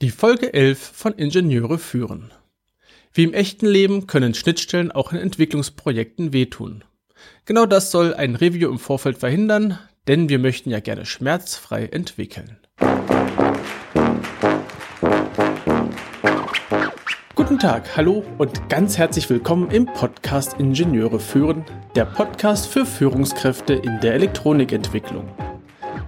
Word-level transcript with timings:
Die 0.00 0.10
Folge 0.10 0.54
11 0.54 0.78
von 0.78 1.14
Ingenieure 1.14 1.76
führen. 1.76 2.30
Wie 3.12 3.24
im 3.24 3.34
echten 3.34 3.66
Leben 3.66 4.06
können 4.06 4.32
Schnittstellen 4.32 4.92
auch 4.92 5.12
in 5.12 5.18
Entwicklungsprojekten 5.18 6.32
wehtun. 6.32 6.84
Genau 7.46 7.66
das 7.66 7.90
soll 7.90 8.14
ein 8.14 8.36
Review 8.36 8.70
im 8.70 8.78
Vorfeld 8.78 9.18
verhindern, 9.18 9.76
denn 10.06 10.28
wir 10.28 10.38
möchten 10.38 10.70
ja 10.70 10.78
gerne 10.78 11.04
schmerzfrei 11.04 11.86
entwickeln. 11.86 12.58
Guten 17.34 17.58
Tag, 17.58 17.96
hallo 17.96 18.24
und 18.38 18.68
ganz 18.68 18.98
herzlich 18.98 19.28
willkommen 19.28 19.72
im 19.72 19.86
Podcast 19.86 20.60
Ingenieure 20.60 21.18
führen, 21.18 21.64
der 21.96 22.04
Podcast 22.04 22.68
für 22.68 22.86
Führungskräfte 22.86 23.74
in 23.74 23.98
der 24.00 24.14
Elektronikentwicklung. 24.14 25.28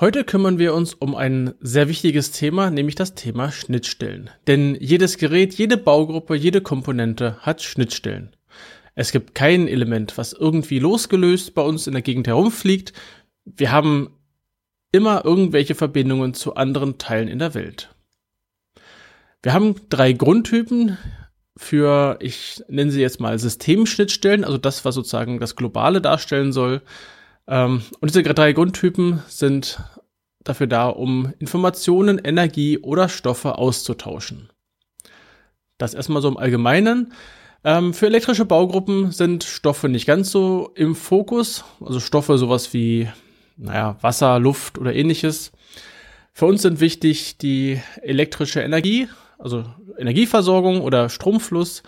Heute 0.00 0.24
kümmern 0.24 0.58
wir 0.58 0.74
uns 0.74 0.92
um 0.92 1.14
ein 1.14 1.54
sehr 1.60 1.88
wichtiges 1.88 2.32
Thema, 2.32 2.68
nämlich 2.68 2.96
das 2.96 3.14
Thema 3.14 3.52
Schnittstellen. 3.52 4.28
Denn 4.48 4.76
jedes 4.80 5.18
Gerät, 5.18 5.54
jede 5.54 5.76
Baugruppe, 5.76 6.34
jede 6.34 6.60
Komponente 6.60 7.36
hat 7.42 7.62
Schnittstellen. 7.62 8.34
Es 8.96 9.12
gibt 9.12 9.36
kein 9.36 9.68
Element, 9.68 10.18
was 10.18 10.32
irgendwie 10.32 10.80
losgelöst 10.80 11.54
bei 11.54 11.62
uns 11.62 11.86
in 11.86 11.92
der 11.92 12.02
Gegend 12.02 12.26
herumfliegt. 12.26 12.92
Wir 13.44 13.70
haben 13.70 14.10
immer 14.90 15.24
irgendwelche 15.24 15.76
Verbindungen 15.76 16.34
zu 16.34 16.56
anderen 16.56 16.98
Teilen 16.98 17.28
in 17.28 17.38
der 17.38 17.54
Welt. 17.54 17.94
Wir 19.44 19.52
haben 19.52 19.76
drei 19.90 20.12
Grundtypen 20.12 20.98
für, 21.56 22.18
ich 22.20 22.64
nenne 22.66 22.90
sie 22.90 23.00
jetzt 23.00 23.20
mal 23.20 23.38
Systemschnittstellen, 23.38 24.44
also 24.44 24.58
das, 24.58 24.84
was 24.84 24.96
sozusagen 24.96 25.38
das 25.38 25.54
Globale 25.54 26.00
darstellen 26.00 26.52
soll. 26.52 26.82
Ähm, 27.46 27.82
und 28.00 28.10
diese 28.10 28.22
drei 28.22 28.52
Grundtypen 28.52 29.22
sind 29.28 29.80
dafür 30.42 30.66
da, 30.66 30.88
um 30.88 31.32
Informationen, 31.38 32.18
Energie 32.18 32.78
oder 32.78 33.08
Stoffe 33.08 33.58
auszutauschen. 33.58 34.50
Das 35.78 35.94
erstmal 35.94 36.22
so 36.22 36.28
im 36.28 36.36
Allgemeinen. 36.36 37.12
Ähm, 37.64 37.94
für 37.94 38.06
elektrische 38.06 38.44
Baugruppen 38.44 39.10
sind 39.10 39.42
Stoffe 39.42 39.88
nicht 39.88 40.06
ganz 40.06 40.30
so 40.30 40.70
im 40.74 40.94
Fokus, 40.94 41.64
also 41.80 41.98
Stoffe 41.98 42.36
sowas 42.36 42.74
wie 42.74 43.08
naja, 43.56 43.96
Wasser, 44.00 44.38
Luft 44.38 44.78
oder 44.78 44.94
ähnliches. 44.94 45.52
Für 46.32 46.46
uns 46.46 46.62
sind 46.62 46.80
wichtig 46.80 47.38
die 47.38 47.80
elektrische 48.02 48.60
Energie, 48.60 49.08
also 49.38 49.64
Energieversorgung 49.98 50.80
oder 50.80 51.08
Stromfluss, 51.08 51.82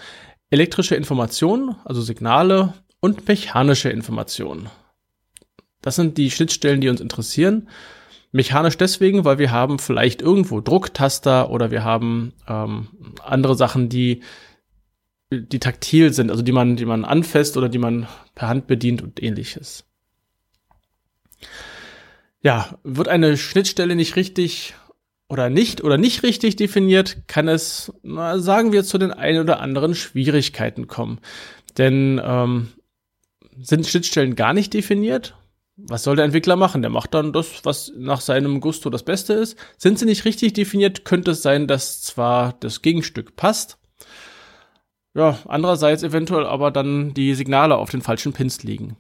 elektrische 0.51 0.95
Information, 0.95 1.77
also 1.85 2.01
Signale 2.01 2.75
und 3.01 3.27
mechanische 3.27 3.91
Information. 3.91 4.71
Das 5.87 5.95
sind 5.95 6.19
die 6.19 6.33
Schnittstellen, 6.33 6.81
die 6.81 6.89
uns 6.89 7.01
interessieren. 7.01 7.69
Mechanisch 8.33 8.77
deswegen, 8.77 9.25
weil 9.25 9.39
wir 9.39 9.53
haben 9.53 9.79
vielleicht 9.79 10.21
irgendwo 10.21 10.61
Drucktaster 10.61 11.49
oder 11.49 11.71
wir 11.71 11.85
haben 11.85 12.33
ähm, 12.49 12.89
andere 13.23 13.55
Sachen, 13.55 13.89
die 13.89 14.25
die 15.31 15.61
taktil 15.61 16.13
sind, 16.13 16.33
also 16.33 16.43
die 16.43 16.51
man, 16.51 16.75
die 16.75 16.87
man 16.87 17.05
anfasst 17.05 17.57
oder 17.57 17.69
die 17.69 17.79
man 17.79 18.09
per 18.35 18.49
Hand 18.49 18.67
bedient 18.67 19.01
und 19.01 19.23
ähnliches. 19.23 19.85
Ja, 22.41 22.77
wird 22.83 23.07
eine 23.07 23.37
Schnittstelle 23.37 23.95
nicht 23.95 24.17
richtig 24.17 24.75
oder 25.29 25.51
nicht 25.51 25.85
oder 25.85 25.99
nicht 25.99 26.25
richtig 26.25 26.57
definiert, 26.57 27.29
kann 27.29 27.47
es, 27.47 27.93
na, 28.03 28.41
sagen 28.41 28.73
wir, 28.73 28.83
zu 28.83 28.99
den 28.99 29.13
ein 29.13 29.39
oder 29.39 29.61
anderen 29.61 29.95
Schwierigkeiten 29.95 30.89
kommen. 30.89 31.21
Denn 31.79 32.21
ähm, 32.25 32.71
sind 33.57 33.87
Schnittstellen 33.87 34.35
gar 34.35 34.53
nicht 34.53 34.75
definiert, 34.75 35.37
was 35.77 36.03
soll 36.03 36.17
der 36.17 36.25
Entwickler 36.25 36.57
machen? 36.57 36.83
Der 36.83 36.91
macht 36.91 37.15
dann 37.15 37.33
das, 37.33 37.65
was 37.65 37.93
nach 37.97 38.21
seinem 38.21 38.61
Gusto 38.61 38.91
das 38.91 39.03
Beste 39.03 39.35
ist. 39.35 39.59
Sind 39.77 39.99
sie 39.99 40.07
nicht 40.07 40.25
richtig 40.25 40.55
definiert, 40.55 41.05
könnte 41.05 41.33
es 41.33 41.43
sein, 41.43 41.67
dass 41.67 42.03
zwar 42.03 42.55
das 42.61 42.83
Gegenstück 42.83 43.37
passt, 43.37 43.79
ja, 45.17 45.39
andererseits 45.47 46.03
eventuell 46.03 46.45
aber 46.45 46.71
dann 46.71 47.15
die 47.15 47.33
Signale 47.35 47.77
auf 47.77 47.91
den 47.91 48.03
falschen 48.03 48.35
Pins 48.35 48.63
liegen. 48.63 48.99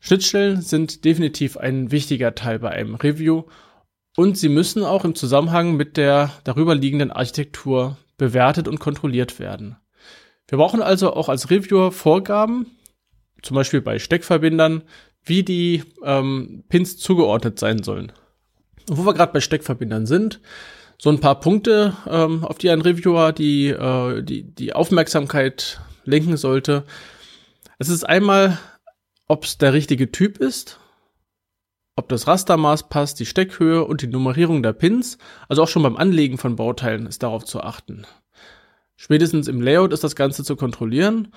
Schnittstellen 0.00 0.60
sind 0.62 1.04
definitiv 1.04 1.56
ein 1.56 1.92
wichtiger 1.92 2.34
Teil 2.34 2.58
bei 2.58 2.70
einem 2.70 2.96
Review 2.96 3.44
und 4.16 4.36
sie 4.36 4.48
müssen 4.48 4.82
auch 4.82 5.04
im 5.04 5.14
Zusammenhang 5.14 5.76
mit 5.76 5.96
der 5.96 6.32
darüber 6.42 6.74
liegenden 6.74 7.12
Architektur 7.12 7.96
bewertet 8.18 8.66
und 8.66 8.80
kontrolliert 8.80 9.38
werden. 9.38 9.76
Wir 10.48 10.58
brauchen 10.58 10.82
also 10.82 11.12
auch 11.12 11.28
als 11.28 11.50
Reviewer 11.50 11.92
Vorgaben, 11.92 12.76
zum 13.42 13.54
Beispiel 13.54 13.82
bei 13.82 14.00
Steckverbindern, 14.00 14.82
wie 15.26 15.42
die 15.42 15.82
ähm, 16.02 16.64
Pins 16.68 16.96
zugeordnet 16.96 17.58
sein 17.58 17.82
sollen. 17.82 18.12
Und 18.88 18.98
wo 18.98 19.04
wir 19.04 19.14
gerade 19.14 19.32
bei 19.32 19.40
Steckverbindern 19.40 20.06
sind, 20.06 20.40
so 20.98 21.10
ein 21.10 21.20
paar 21.20 21.40
Punkte, 21.40 21.96
ähm, 22.08 22.44
auf 22.44 22.58
die 22.58 22.70
ein 22.70 22.80
Reviewer 22.80 23.32
die, 23.32 23.68
äh, 23.68 24.22
die, 24.22 24.44
die 24.44 24.72
Aufmerksamkeit 24.72 25.80
lenken 26.04 26.36
sollte. 26.36 26.84
Es 27.78 27.88
ist 27.88 28.04
einmal, 28.04 28.58
ob 29.26 29.44
es 29.44 29.58
der 29.58 29.72
richtige 29.72 30.10
Typ 30.10 30.38
ist, 30.38 30.78
ob 31.96 32.08
das 32.08 32.26
Rastermaß 32.26 32.88
passt, 32.88 33.20
die 33.20 33.26
Steckhöhe 33.26 33.84
und 33.84 34.02
die 34.02 34.06
Nummerierung 34.06 34.62
der 34.62 34.72
Pins. 34.72 35.18
Also 35.48 35.62
auch 35.62 35.68
schon 35.68 35.82
beim 35.82 35.96
Anlegen 35.96 36.38
von 36.38 36.56
Bauteilen 36.56 37.06
ist 37.06 37.22
darauf 37.22 37.44
zu 37.44 37.60
achten. 37.60 38.06
Spätestens 38.96 39.48
im 39.48 39.60
Layout 39.60 39.92
ist 39.92 40.04
das 40.04 40.16
Ganze 40.16 40.44
zu 40.44 40.56
kontrollieren. 40.56 41.32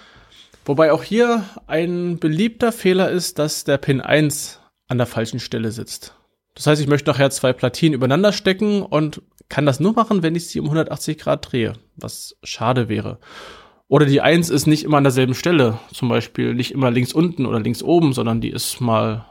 Wobei 0.65 0.91
auch 0.91 1.03
hier 1.03 1.45
ein 1.67 2.19
beliebter 2.19 2.71
Fehler 2.71 3.09
ist, 3.09 3.39
dass 3.39 3.63
der 3.63 3.77
Pin 3.77 4.01
1 4.01 4.59
an 4.87 4.97
der 4.97 5.07
falschen 5.07 5.39
Stelle 5.39 5.71
sitzt. 5.71 6.15
Das 6.55 6.67
heißt, 6.67 6.81
ich 6.81 6.87
möchte 6.87 7.09
nachher 7.09 7.31
zwei 7.31 7.53
Platinen 7.53 7.95
übereinander 7.95 8.33
stecken 8.33 8.83
und 8.83 9.21
kann 9.47 9.65
das 9.65 9.79
nur 9.79 9.93
machen, 9.93 10.21
wenn 10.21 10.35
ich 10.35 10.47
sie 10.47 10.59
um 10.59 10.67
180 10.67 11.17
Grad 11.17 11.51
drehe, 11.51 11.73
was 11.95 12.37
schade 12.43 12.89
wäre. 12.89 13.19
Oder 13.87 14.05
die 14.05 14.21
1 14.21 14.51
ist 14.51 14.67
nicht 14.67 14.83
immer 14.83 14.97
an 14.97 15.03
derselben 15.03 15.33
Stelle, 15.33 15.79
zum 15.91 16.09
Beispiel 16.09 16.53
nicht 16.53 16.71
immer 16.71 16.91
links 16.91 17.13
unten 17.13 17.47
oder 17.47 17.59
links 17.59 17.81
oben, 17.81 18.13
sondern 18.13 18.41
die 18.41 18.51
ist 18.51 18.79
mal, 18.79 19.25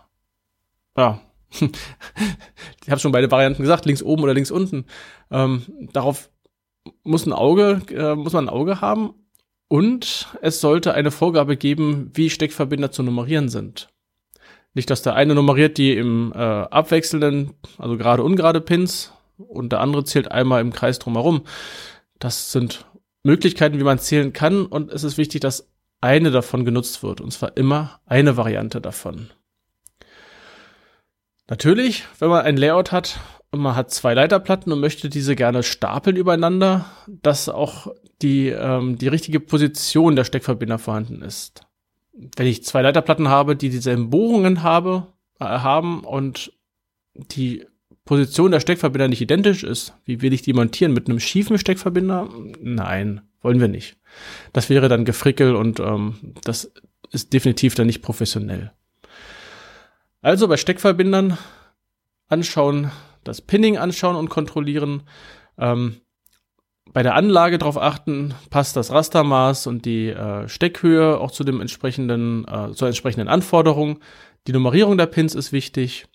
ja, 0.97 1.21
ich 1.61 2.91
habe 2.91 3.01
schon 3.01 3.13
beide 3.13 3.31
Varianten 3.31 3.63
gesagt, 3.63 3.87
links 3.87 4.03
oben 4.03 4.25
oder 4.25 4.35
links 4.35 4.51
unten. 4.51 4.87
Ähm, 5.31 5.63
darauf 5.93 6.31
muss 7.05 7.27
ein 7.27 7.33
Auge, 7.33 7.83
äh, 7.91 8.17
muss 8.17 8.33
man 8.33 8.47
ein 8.47 8.53
Auge 8.53 8.81
haben 8.81 9.15
und 9.69 10.29
es 10.41 10.61
sollte 10.61 10.95
eine 10.95 11.11
Vorgabe 11.11 11.57
geben, 11.57 12.11
wie 12.15 12.31
Steckverbinder 12.31 12.91
zu 12.91 13.03
nummerieren 13.03 13.49
sind. 13.49 13.91
Nicht, 14.75 14.91
dass 14.91 15.03
der 15.03 15.15
eine 15.15 15.35
nummeriert 15.35 15.79
die 15.79 15.93
im 15.97 16.33
äh, 16.35 16.39
abwechselnden, 16.39 17.55
also 17.79 17.97
gerade 17.97 18.23
ungerade 18.23 18.61
Pins 18.61 19.13
und 19.37 19.73
der 19.73 19.81
andere 19.81 20.05
zählt 20.05 20.31
einmal 20.31 20.61
im 20.61 20.73
Kreis 20.73 20.99
drumherum. 20.99 21.43
Das 22.19 22.53
sind 22.53 22.87
Möglichkeiten, 23.23 23.79
wie 23.79 23.85
man 23.85 23.99
zählen 23.99 24.33
kann 24.33 24.67
und 24.67 24.91
es 24.91 25.05
ist 25.05 25.19
wichtig, 25.19 25.41
dass 25.41 25.69
eine 26.01 26.31
davon 26.31 26.65
genutzt 26.65 27.03
wird 27.03 27.21
und 27.21 27.33
zwar 27.33 27.57
immer 27.57 28.01
eine 28.07 28.37
Variante 28.37 28.81
davon. 28.81 29.31
Natürlich, 31.49 32.05
wenn 32.19 32.29
man 32.29 32.45
ein 32.45 32.57
Layout 32.57 32.93
hat 32.93 33.19
man 33.53 33.77
hat 33.77 33.91
zwei 33.91 34.15
Leiterplatten 34.15 34.73
und 34.73 34.81
möchte 34.81 35.09
diese 35.09 35.35
gerne 35.35 35.63
stapeln 35.63 36.17
übereinander, 36.17 36.87
dass 37.07 37.49
auch 37.49 37.89
die, 38.21 38.49
ähm, 38.49 38.99
die 38.99 39.09
richtige 39.09 39.41
Position 39.41 40.17
der 40.17 40.25
Steckverbinder 40.25 40.79
vorhanden 40.79 41.23
ist. 41.23 41.63
Wenn 42.13 42.47
ich 42.47 42.65
zwei 42.65 42.83
Leiterplatten 42.83 43.29
habe, 43.29 43.57
die 43.57 43.71
dieselben 43.71 44.11
Bohrungen 44.11 44.63
habe, 44.63 45.07
äh, 45.41 45.45
haben 45.45 46.01
und 46.01 46.53
die 47.15 47.65
Position 48.05 48.51
der 48.51 48.61
Steckverbinder 48.61 49.09
nicht 49.09 49.21
identisch 49.21 49.65
ist, 49.65 49.95
wie 50.05 50.23
will 50.23 50.33
ich 50.33 50.43
die 50.43 50.53
montieren? 50.53 50.93
Mit 50.93 51.09
einem 51.09 51.21
schiefen 51.21 51.59
Steckverbinder? 51.59 52.29
Nein, 52.61 53.23
wollen 53.43 53.61
wir 53.61 53.69
nicht. 53.69 53.97
Das 54.53 54.71
wäre 54.71 54.89
dann 54.89 55.05
Gefrickel 55.05 55.55
und 55.55 55.81
ähm, 55.81 56.35
das 56.43 56.73
ist 57.13 57.33
definitiv 57.33 57.75
dann 57.75 57.87
nicht 57.87 58.03
professionell. 58.03 58.73
Also 60.21 60.49
bei 60.49 60.57
Steckverbindern 60.57 61.39
anschauen, 62.29 62.91
das 63.29 63.41
Pinning 63.41 63.79
anschauen 63.79 64.17
und 64.17 64.29
kontrollieren. 64.29 65.03
Ähm, 65.59 66.01
bei 66.93 67.03
der 67.03 67.15
Anlage 67.15 67.59
darauf 67.59 67.77
achten, 67.77 68.35
passt 68.51 68.77
das 68.77 68.91
Rastermaß 68.91 69.67
und 69.67 69.85
die 69.85 70.09
äh, 70.09 70.49
Steckhöhe 70.49 71.19
auch 71.19 71.31
zu 71.31 71.45
dem 71.45 71.61
entsprechenden, 71.61 72.47
äh, 72.49 72.73
zur 72.73 72.89
entsprechenden 72.89 73.29
Anforderung. 73.29 74.01
Die 74.47 74.53
Nummerierung 74.53 74.97
der 74.97 75.07
Pins 75.07 75.35
ist 75.35 75.53
wichtig. 75.53 76.07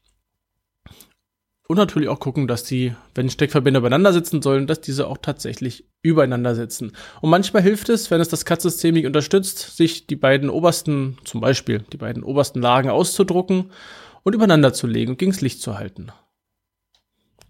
Und 1.68 1.78
natürlich 1.78 2.10
auch 2.10 2.20
gucken, 2.20 2.48
dass 2.48 2.64
die, 2.64 2.94
wenn 3.16 3.30
Steckverbinder 3.30 3.80
übereinander 3.80 4.12
sitzen 4.12 4.42
sollen, 4.42 4.68
dass 4.68 4.82
diese 4.82 5.08
auch 5.08 5.18
tatsächlich 5.18 5.86
übereinander 6.02 6.56
sitzen. 6.56 6.92
Und 7.22 7.30
manchmal 7.30 7.64
hilft 7.64 7.90
es, 7.90 8.12
wenn 8.12 8.20
es 8.20 8.28
das 8.28 8.44
CAD-System 8.46 8.94
nicht 8.94 9.06
unterstützt, 9.06 9.78
sich 9.78 10.06
die 10.06 10.18
beiden 10.18 10.50
obersten, 10.50 11.18
zum 11.24 11.40
Beispiel 11.40 11.86
die 11.94 11.98
beiden 11.98 12.24
obersten 12.24 12.62
Lagen 12.62 12.90
auszudrucken 12.90 13.72
und 14.24 14.36
übereinander 14.36 14.74
zu 14.74 14.88
legen 14.88 15.12
und 15.12 15.18
gegens 15.18 15.42
Licht 15.42 15.62
zu 15.62 15.78
halten. 15.78 16.12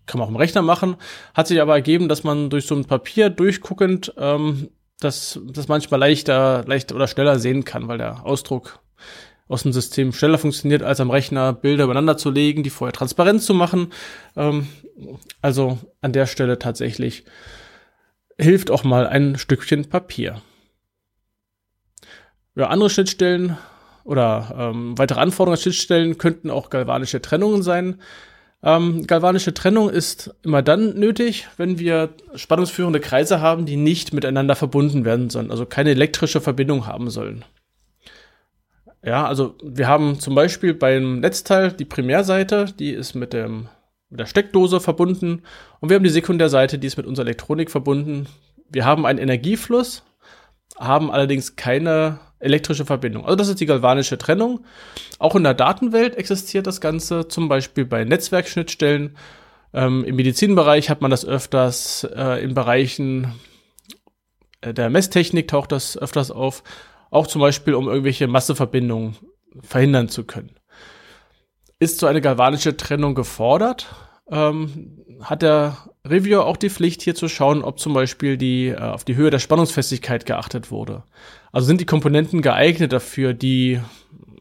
Kann 0.06 0.20
man 0.20 0.28
auch 0.28 0.32
im 0.32 0.38
Rechner 0.38 0.62
machen. 0.62 0.98
Hat 1.34 1.48
sich 1.48 1.62
aber 1.62 1.74
ergeben, 1.74 2.10
dass 2.10 2.24
man 2.24 2.50
durch 2.50 2.68
so 2.68 2.76
ein 2.76 2.86
Papier 2.86 3.30
durchguckend 3.30 4.14
ähm, 4.18 4.70
das, 5.00 5.40
das 5.48 5.68
manchmal 5.68 6.00
leichter, 6.00 6.64
leichter 6.66 6.96
oder 6.96 7.08
schneller 7.08 7.40
sehen 7.40 7.64
kann, 7.64 7.88
weil 7.88 7.98
der 7.98 8.26
Ausdruck 8.26 8.80
aus 9.48 9.64
dem 9.64 9.74
System 9.74 10.14
schneller 10.14 10.38
funktioniert, 10.38 10.84
als 10.84 11.00
am 11.00 11.12
Rechner 11.12 11.54
Bilder 11.54 11.84
übereinander 11.86 12.18
zu 12.18 12.32
legen, 12.32 12.64
die 12.64 12.70
vorher 12.70 12.94
transparent 12.94 13.42
zu 13.42 13.54
machen. 13.54 13.92
Ähm, 14.36 14.68
also 15.42 15.78
an 16.02 16.14
der 16.14 16.26
Stelle 16.26 16.60
tatsächlich 16.60 17.26
hilft 18.38 18.72
auch 18.72 18.84
mal 18.84 19.08
ein 19.08 19.38
Stückchen 19.38 19.90
Papier. 19.90 20.42
Ja, 22.56 22.68
andere 22.68 22.90
Schnittstellen 22.90 23.58
oder 24.04 24.56
ähm, 24.58 24.98
weitere 24.98 25.20
Anforderungen 25.20 25.58
an 25.58 25.62
Schnittstellen 25.62 26.18
könnten 26.18 26.50
auch 26.50 26.70
galvanische 26.70 27.22
Trennungen 27.22 27.64
sein. 27.64 28.02
Ähm, 28.66 29.06
galvanische 29.08 29.54
Trennung 29.54 29.90
ist 29.90 30.34
immer 30.42 30.62
dann 30.62 30.98
nötig, 30.98 31.48
wenn 31.58 31.80
wir 31.80 32.12
spannungsführende 32.34 33.02
Kreise 33.02 33.42
haben, 33.42 33.66
die 33.66 33.76
nicht 33.76 34.14
miteinander 34.14 34.56
verbunden 34.56 35.04
werden 35.04 35.30
sollen, 35.30 35.52
also 35.52 35.66
keine 35.66 35.90
elektrische 35.92 36.40
Verbindung 36.40 36.88
haben 36.88 37.10
sollen. 37.10 37.44
Ja, 39.04 39.26
also 39.28 39.56
wir 39.62 39.90
haben 39.90 40.18
zum 40.22 40.34
Beispiel 40.34 40.74
beim 40.74 41.20
Netzteil 41.20 41.74
die 41.74 41.84
Primärseite, 41.84 42.68
die 42.80 42.92
ist 42.92 43.16
mit, 43.16 43.34
dem, 43.34 43.68
mit 44.10 44.22
der 44.22 44.28
Steckdose 44.28 44.80
verbunden 44.80 45.42
und 45.82 45.90
wir 45.90 45.96
haben 45.96 46.04
die 46.04 46.10
Sekundärseite, 46.10 46.80
die 46.80 46.88
ist 46.88 46.96
mit 46.96 47.06
unserer 47.06 47.26
Elektronik 47.26 47.70
verbunden. 47.70 48.28
Wir 48.70 48.86
haben 48.86 49.06
einen 49.06 49.20
Energiefluss, 49.20 50.04
haben 50.80 51.12
allerdings 51.12 51.58
keine 51.58 52.20
elektrische 52.44 52.86
Verbindung. 52.86 53.26
Also 53.26 53.36
das 53.36 53.48
ist 53.48 53.60
die 53.60 53.66
galvanische 53.66 54.18
Trennung. 54.18 54.66
Auch 55.20 55.36
in 55.36 55.44
der 55.44 55.54
Datenwelt 55.54 56.16
existiert 56.16 56.68
das 56.68 56.82
Ganze, 56.82 57.28
zum 57.28 57.50
Beispiel 57.50 57.86
bei 57.86 58.04
Netzwerkschnittstellen. 58.04 59.18
Ähm, 59.74 60.04
Im 60.04 60.16
Medizinbereich 60.16 60.90
hat 60.90 61.02
man 61.02 61.12
das 61.12 61.26
öfters, 61.26 62.08
äh, 62.16 62.44
in 62.44 62.54
Bereichen 62.54 63.34
äh, 64.62 64.74
der 64.74 64.90
Messtechnik 64.90 65.48
taucht 65.48 65.72
das 65.72 65.98
öfters 65.98 66.32
auf. 66.32 66.64
Auch 67.10 67.28
zum 67.28 67.42
Beispiel, 67.42 67.76
um 67.76 67.88
irgendwelche 67.88 68.28
Masseverbindungen 68.28 69.16
verhindern 69.62 70.10
zu 70.10 70.24
können. 70.24 70.56
Ist 71.80 72.00
so 72.00 72.08
eine 72.08 72.22
galvanische 72.22 72.78
Trennung 72.78 73.14
gefordert? 73.14 73.88
Ähm, 74.30 75.00
hat 75.22 75.42
der 75.42 75.78
Reviewer 76.06 76.46
auch 76.46 76.58
die 76.58 76.70
Pflicht, 76.70 77.02
hier 77.02 77.16
zu 77.16 77.28
schauen, 77.28 77.64
ob 77.64 77.80
zum 77.80 77.94
Beispiel 77.94 78.38
die, 78.38 78.70
äh, 78.70 78.78
auf 78.78 79.04
die 79.04 79.16
Höhe 79.16 79.30
der 79.30 79.40
Spannungsfestigkeit 79.40 80.26
geachtet 80.26 80.72
wurde. 80.72 81.04
Also 81.54 81.68
sind 81.68 81.80
die 81.80 81.86
Komponenten 81.86 82.42
geeignet 82.42 82.92
dafür, 82.92 83.34
die, 83.34 83.80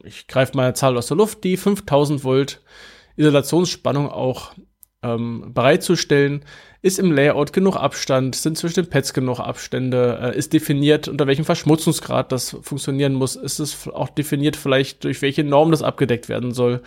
ich 0.03 0.27
greife 0.27 0.57
mal 0.57 0.63
eine 0.63 0.73
Zahl 0.73 0.97
aus 0.97 1.07
der 1.07 1.17
Luft, 1.17 1.43
die 1.43 1.55
5000 1.55 2.23
Volt 2.23 2.61
Isolationsspannung 3.15 4.09
auch 4.09 4.53
ähm, 5.03 5.53
bereitzustellen. 5.53 6.43
Ist 6.81 6.97
im 6.97 7.11
Layout 7.11 7.53
genug 7.53 7.75
Abstand? 7.75 8.35
Sind 8.35 8.57
zwischen 8.57 8.83
den 8.83 8.89
Pads 8.89 9.13
genug 9.13 9.39
Abstände? 9.39 10.33
Äh, 10.33 10.37
ist 10.37 10.53
definiert, 10.53 11.07
unter 11.07 11.27
welchem 11.27 11.45
Verschmutzungsgrad 11.45 12.31
das 12.31 12.57
funktionieren 12.61 13.13
muss? 13.13 13.35
Ist 13.35 13.59
es 13.59 13.87
auch 13.87 14.09
definiert 14.09 14.55
vielleicht, 14.55 15.03
durch 15.03 15.21
welche 15.21 15.43
Norm 15.43 15.69
das 15.69 15.83
abgedeckt 15.83 16.29
werden 16.29 16.51
soll? 16.51 16.81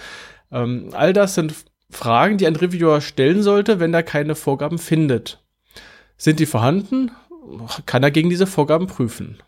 Ähm, 0.51 0.89
all 0.93 1.13
das 1.13 1.37
sind 1.37 1.55
Fragen, 1.89 2.37
die 2.37 2.49
ein 2.49 2.57
Reviewer 2.57 3.01
stellen 3.01 3.45
sollte, 3.45 3.79
wenn 3.79 3.95
er 3.95 4.03
keine 4.03 4.35
Vorgaben 4.35 4.79
findet. 4.79 5.41
Sind 6.17 6.41
die 6.41 6.47
vorhanden? 6.47 7.13
Kann 7.87 8.03
er 8.03 8.11
gegen 8.11 8.29
diese 8.29 8.49
Vorgaben 8.49 8.89
prüfen. 8.89 9.39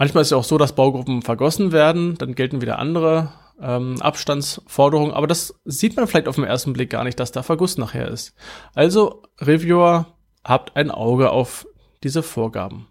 Manchmal 0.00 0.22
ist 0.22 0.28
es 0.28 0.30
ja 0.30 0.38
auch 0.38 0.44
so, 0.44 0.56
dass 0.56 0.74
Baugruppen 0.74 1.20
vergossen 1.20 1.72
werden, 1.72 2.16
dann 2.16 2.34
gelten 2.34 2.62
wieder 2.62 2.78
andere 2.78 3.34
ähm, 3.60 4.00
Abstandsforderungen, 4.00 5.12
aber 5.12 5.26
das 5.26 5.60
sieht 5.66 5.94
man 5.94 6.06
vielleicht 6.06 6.26
auf 6.26 6.36
den 6.36 6.44
ersten 6.44 6.72
Blick 6.72 6.88
gar 6.88 7.04
nicht, 7.04 7.20
dass 7.20 7.32
da 7.32 7.42
Verguss 7.42 7.76
nachher 7.76 8.08
ist. 8.08 8.32
Also, 8.74 9.24
Reviewer, 9.38 10.06
habt 10.42 10.74
ein 10.74 10.90
Auge 10.90 11.28
auf 11.28 11.66
diese 12.02 12.22
Vorgaben. 12.22 12.86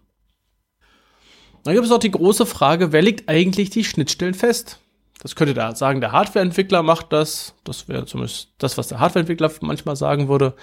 Dann 1.64 1.74
gibt 1.74 1.84
es 1.84 1.90
auch 1.90 1.98
die 1.98 2.12
große 2.12 2.46
Frage, 2.46 2.92
wer 2.92 3.02
legt 3.02 3.28
eigentlich 3.28 3.70
die 3.70 3.82
Schnittstellen 3.82 4.34
fest? 4.34 4.78
Das 5.20 5.34
könnte 5.34 5.54
da 5.54 5.74
sagen, 5.74 6.00
der 6.00 6.12
Hardwareentwickler 6.12 6.84
macht 6.84 7.12
das. 7.12 7.56
Das 7.64 7.88
wäre 7.88 8.06
zumindest 8.06 8.50
das, 8.58 8.78
was 8.78 8.86
der 8.86 9.00
Hardwareentwickler 9.00 9.50
manchmal 9.62 9.96
sagen 9.96 10.28
würde. 10.28 10.54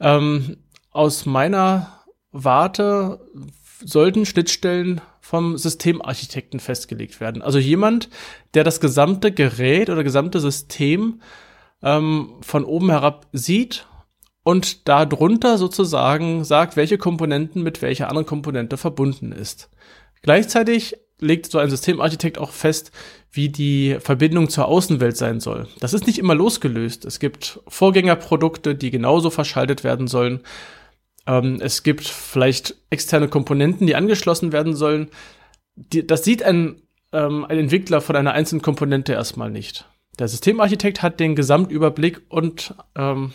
Ähm, 0.00 0.56
aus 0.90 1.26
meiner 1.26 2.00
Warte 2.32 3.20
sollten 3.84 4.26
Schnittstellen 4.26 5.00
vom 5.26 5.58
Systemarchitekten 5.58 6.60
festgelegt 6.60 7.20
werden. 7.20 7.42
Also 7.42 7.58
jemand, 7.58 8.08
der 8.54 8.62
das 8.62 8.78
gesamte 8.78 9.32
Gerät 9.32 9.90
oder 9.90 10.04
gesamte 10.04 10.38
System 10.38 11.20
ähm, 11.82 12.34
von 12.42 12.64
oben 12.64 12.90
herab 12.90 13.26
sieht 13.32 13.88
und 14.44 14.86
darunter 14.86 15.58
sozusagen 15.58 16.44
sagt, 16.44 16.76
welche 16.76 16.96
Komponenten 16.96 17.64
mit 17.64 17.82
welcher 17.82 18.08
anderen 18.08 18.24
Komponente 18.24 18.76
verbunden 18.76 19.32
ist. 19.32 19.68
Gleichzeitig 20.22 20.94
legt 21.18 21.50
so 21.50 21.58
ein 21.58 21.70
Systemarchitekt 21.70 22.38
auch 22.38 22.52
fest, 22.52 22.92
wie 23.32 23.48
die 23.48 23.96
Verbindung 23.98 24.48
zur 24.48 24.66
Außenwelt 24.66 25.16
sein 25.16 25.40
soll. 25.40 25.66
Das 25.80 25.92
ist 25.92 26.06
nicht 26.06 26.20
immer 26.20 26.36
losgelöst. 26.36 27.04
Es 27.04 27.18
gibt 27.18 27.58
Vorgängerprodukte, 27.66 28.76
die 28.76 28.92
genauso 28.92 29.30
verschaltet 29.30 29.82
werden 29.82 30.06
sollen. 30.06 30.42
Ähm, 31.26 31.58
es 31.60 31.82
gibt 31.82 32.06
vielleicht 32.06 32.76
externe 32.90 33.28
Komponenten, 33.28 33.86
die 33.86 33.96
angeschlossen 33.96 34.52
werden 34.52 34.74
sollen. 34.74 35.08
Die, 35.74 36.06
das 36.06 36.24
sieht 36.24 36.42
ein, 36.42 36.82
ähm, 37.12 37.44
ein 37.44 37.58
Entwickler 37.58 38.00
von 38.00 38.16
einer 38.16 38.32
einzelnen 38.32 38.62
Komponente 38.62 39.12
erstmal 39.12 39.50
nicht. 39.50 39.86
Der 40.18 40.28
Systemarchitekt 40.28 41.02
hat 41.02 41.20
den 41.20 41.36
Gesamtüberblick 41.36 42.22
und 42.28 42.74
ähm, 42.94 43.32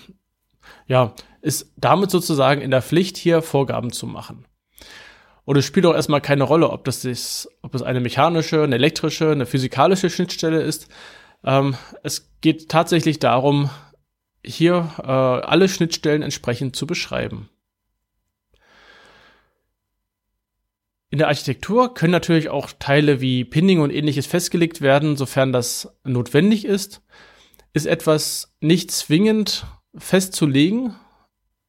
ja, 0.87 1.13
ist 1.41 1.73
damit 1.77 2.11
sozusagen 2.11 2.61
in 2.61 2.71
der 2.71 2.81
Pflicht, 2.81 3.17
hier 3.17 3.41
Vorgaben 3.41 3.91
zu 3.91 4.07
machen. 4.07 4.45
Und 5.43 5.57
es 5.57 5.65
spielt 5.65 5.85
auch 5.85 5.95
erstmal 5.95 6.21
keine 6.21 6.43
Rolle, 6.43 6.69
ob 6.69 6.85
das 6.85 7.03
ist, 7.03 7.49
ob 7.61 7.75
es 7.75 7.81
eine 7.81 7.99
mechanische, 7.99 8.63
eine 8.63 8.75
elektrische, 8.75 9.31
eine 9.31 9.45
physikalische 9.45 10.09
Schnittstelle 10.09 10.61
ist. 10.61 10.87
Ähm, 11.43 11.75
es 12.03 12.31
geht 12.41 12.69
tatsächlich 12.69 13.19
darum, 13.19 13.69
hier 14.43 14.91
äh, 14.99 15.07
alle 15.07 15.67
Schnittstellen 15.67 16.21
entsprechend 16.21 16.75
zu 16.75 16.87
beschreiben. 16.87 17.49
In 21.11 21.17
der 21.17 21.27
Architektur 21.27 21.93
können 21.93 22.11
natürlich 22.11 22.49
auch 22.49 22.71
Teile 22.79 23.19
wie 23.19 23.43
Pinning 23.43 23.81
und 23.81 23.91
ähnliches 23.91 24.25
festgelegt 24.25 24.79
werden, 24.79 25.17
sofern 25.17 25.51
das 25.51 25.93
notwendig 26.05 26.65
ist. 26.65 27.01
Ist 27.73 27.85
etwas 27.85 28.55
nicht 28.61 28.91
zwingend 28.91 29.65
festzulegen, 29.95 30.95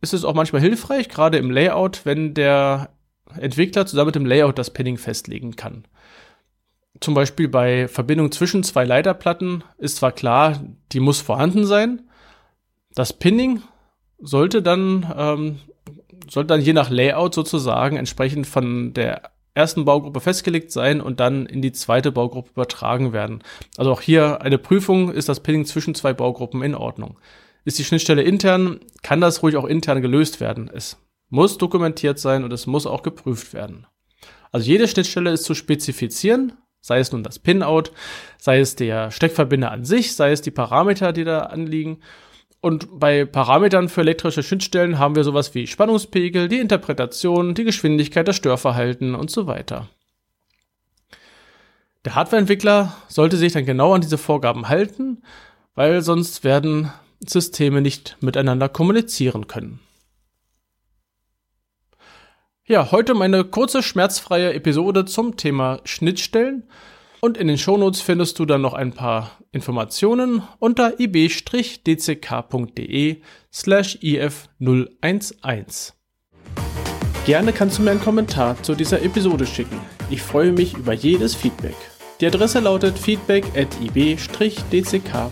ist 0.01 0.15
es 0.15 0.25
auch 0.25 0.35
manchmal 0.35 0.63
hilfreich, 0.63 1.09
gerade 1.09 1.39
im 1.39 1.51
Layout, 1.51 2.05
wenn 2.05 2.35
der 2.35 2.91
Entwickler 3.37 3.85
zusammen 3.85 4.07
mit 4.07 4.15
dem 4.15 4.27
Layout 4.27 4.59
das 4.59 4.73
Pinning 4.73 4.97
festlegen 4.97 5.57
kann. 5.57 5.87
Zum 7.01 7.15
Beispiel 7.15 7.49
bei 7.49 7.89
Verbindung 7.89 8.31
zwischen 8.31 8.63
zwei 8.63 8.85
Leiterplatten 8.85 9.65
ist 9.79 9.97
zwar 9.97 10.13
klar, 10.13 10.63
die 10.93 11.01
muss 11.01 11.21
vorhanden 11.21 11.67
sein. 11.67 12.03
Das 12.95 13.13
Pinning 13.13 13.63
sollte 14.19 14.63
dann, 14.63 15.13
ähm, 15.17 15.61
sollte 16.33 16.49
dann 16.49 16.62
je 16.62 16.73
nach 16.73 16.89
Layout 16.89 17.35
sozusagen 17.35 17.99
entsprechend 17.99 18.47
von 18.47 18.95
der 18.95 19.33
ersten 19.55 19.85
Baugruppe 19.85 20.21
festgelegt 20.21 20.73
sein 20.73 21.03
und 21.03 21.21
dann 21.21 21.45
in 21.45 21.61
die 21.61 21.73
zweite 21.73 22.11
Baugruppe 22.11 22.53
übertragen 22.53 23.12
werden. 23.12 23.43
Also 23.77 23.93
auch 23.93 24.01
hier 24.01 24.41
eine 24.41 24.57
Prüfung, 24.57 25.12
ist 25.12 25.29
das 25.29 25.41
Pinning 25.41 25.67
zwischen 25.67 25.95
zwei 25.95 26.15
Baugruppen 26.15 26.62
in 26.62 26.75
Ordnung. 26.75 27.19
Ist 27.67 27.79
die 27.79 27.85
Schnittstelle 27.85 28.23
intern, 28.23 28.81
kann 29.03 29.21
das 29.21 29.43
ruhig 29.43 29.57
auch 29.57 29.67
intern 29.67 30.01
gelöst 30.01 30.41
werden. 30.41 30.71
Es 30.73 30.97
muss 31.29 31.59
dokumentiert 31.59 32.19
sein 32.19 32.45
und 32.45 32.53
es 32.53 32.67
muss 32.67 32.87
auch 32.87 33.03
geprüft 33.03 33.53
werden. 33.53 33.87
Also 34.53 34.67
jede 34.67 34.89
Schnittstelle 34.89 35.33
ist 35.33 35.45
zu 35.45 35.55
spezifizieren, 35.55 36.55
sei 36.81 36.99
es 36.99 37.12
nun 37.12 37.23
das 37.23 37.39
Pinout, 37.39 37.91
sei 38.39 38.59
es 38.61 38.75
der 38.75 39.11
Steckverbinder 39.11 39.71
an 39.71 39.85
sich, 39.85 40.15
sei 40.15 40.33
es 40.33 40.41
die 40.41 40.51
Parameter, 40.51 41.12
die 41.12 41.25
da 41.25 41.41
anliegen. 41.41 41.99
Und 42.62 43.00
bei 43.00 43.25
Parametern 43.25 43.88
für 43.88 44.02
elektrische 44.02 44.45
Schnittstellen 44.45 45.00
haben 45.00 45.16
wir 45.16 45.25
sowas 45.25 45.52
wie 45.52 45.66
Spannungspegel, 45.66 46.47
die 46.47 46.61
Interpretation, 46.61 47.54
die 47.54 47.64
Geschwindigkeit, 47.64 48.28
das 48.28 48.37
Störverhalten 48.37 49.16
und 49.16 49.33
so 49.33 49.49
weiter. 49.49 49.88
Der 52.04 52.14
Hardwareentwickler 52.14 52.97
sollte 53.09 53.37
sich 53.37 53.52
dann 53.52 53.66
genau 53.66 53.95
an 53.95 54.00
diese 54.00 54.16
Vorgaben 54.16 54.69
halten, 54.69 55.25
weil 55.75 56.02
sonst 56.02 56.45
werden 56.45 56.92
Systeme 57.19 57.81
nicht 57.81 58.16
miteinander 58.21 58.69
kommunizieren 58.69 59.49
können. 59.49 59.81
Ja, 62.64 62.92
heute 62.92 63.14
meine 63.14 63.42
kurze, 63.42 63.83
schmerzfreie 63.83 64.54
Episode 64.54 65.04
zum 65.04 65.37
Thema 65.37 65.81
Schnittstellen. 65.83 66.69
Und 67.25 67.38
in 67.38 67.47
den 67.47 67.57
Shownotes 67.57 68.00
findest 68.00 68.41
du 68.41 68.47
dann 68.47 68.62
noch 68.62 68.75
ein 68.75 68.91
paar 68.91 69.38
Informationen 69.52 70.43
unter 70.59 70.99
ib-dck.de 70.99 71.23
slash 73.52 73.97
if011. 74.02 75.93
Gerne 77.25 77.52
kannst 77.52 77.79
du 77.79 77.83
mir 77.83 77.93
einen 77.93 78.00
Kommentar 78.00 78.61
zu 78.64 78.75
dieser 78.75 79.02
Episode 79.02 79.47
schicken. 79.47 79.79
Ich 80.11 80.21
freue 80.21 80.50
mich 80.50 80.75
über 80.75 80.95
jedes 80.95 81.37
Feedback. 81.37 81.76
Die 82.21 82.26
Adresse 82.26 82.59
lautet 82.59 82.99
feedback 82.99 83.45
at 83.57 83.69
ib-dck.de. 83.81 85.23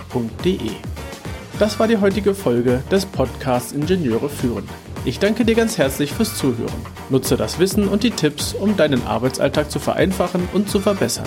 Das 1.58 1.80
war 1.80 1.88
die 1.88 1.98
heutige 1.98 2.36
Folge 2.36 2.84
des 2.88 3.04
Podcasts 3.04 3.72
Ingenieure 3.72 4.28
führen. 4.28 4.68
Ich 5.04 5.18
danke 5.18 5.44
dir 5.44 5.56
ganz 5.56 5.76
herzlich 5.76 6.12
fürs 6.12 6.38
Zuhören. 6.38 6.86
Nutze 7.08 7.36
das 7.36 7.58
Wissen 7.58 7.88
und 7.88 8.04
die 8.04 8.12
Tipps, 8.12 8.54
um 8.54 8.76
deinen 8.76 9.04
Arbeitsalltag 9.08 9.72
zu 9.72 9.80
vereinfachen 9.80 10.48
und 10.52 10.70
zu 10.70 10.78
verbessern. 10.78 11.26